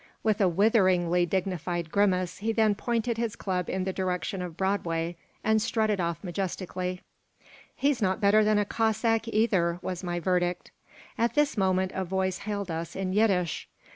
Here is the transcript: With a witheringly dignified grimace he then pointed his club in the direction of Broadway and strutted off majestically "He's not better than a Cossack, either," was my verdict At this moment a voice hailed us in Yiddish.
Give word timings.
With 0.23 0.41
a 0.41 0.49
witheringly 0.49 1.27
dignified 1.27 1.91
grimace 1.91 2.39
he 2.39 2.51
then 2.51 2.73
pointed 2.73 3.19
his 3.19 3.35
club 3.35 3.69
in 3.69 3.83
the 3.83 3.93
direction 3.93 4.41
of 4.41 4.57
Broadway 4.57 5.15
and 5.43 5.61
strutted 5.61 5.99
off 6.01 6.23
majestically 6.23 7.03
"He's 7.75 8.01
not 8.01 8.19
better 8.19 8.43
than 8.43 8.57
a 8.57 8.65
Cossack, 8.65 9.27
either," 9.27 9.77
was 9.83 10.03
my 10.03 10.19
verdict 10.19 10.71
At 11.19 11.35
this 11.35 11.55
moment 11.55 11.91
a 11.93 12.03
voice 12.03 12.39
hailed 12.39 12.71
us 12.71 12.95
in 12.95 13.13
Yiddish. 13.13 13.67